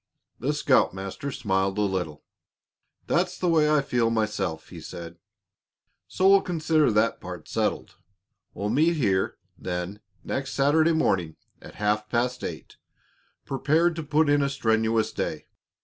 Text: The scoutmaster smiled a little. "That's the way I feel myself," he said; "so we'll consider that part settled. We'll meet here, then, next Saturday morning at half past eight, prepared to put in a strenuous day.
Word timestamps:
The 0.39 0.51
scoutmaster 0.51 1.31
smiled 1.31 1.77
a 1.77 1.81
little. 1.81 2.23
"That's 3.05 3.37
the 3.37 3.47
way 3.47 3.69
I 3.69 3.83
feel 3.83 4.09
myself," 4.09 4.69
he 4.69 4.81
said; 4.81 5.19
"so 6.07 6.27
we'll 6.27 6.41
consider 6.41 6.89
that 6.91 7.21
part 7.21 7.47
settled. 7.47 7.97
We'll 8.55 8.69
meet 8.69 8.95
here, 8.95 9.37
then, 9.59 9.99
next 10.23 10.53
Saturday 10.55 10.93
morning 10.93 11.35
at 11.61 11.75
half 11.75 12.09
past 12.09 12.43
eight, 12.43 12.77
prepared 13.45 13.95
to 13.95 14.01
put 14.01 14.27
in 14.27 14.41
a 14.41 14.49
strenuous 14.49 15.11
day. 15.11 15.45